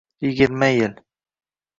Yigirma 0.21 0.67
yil… 0.67 0.93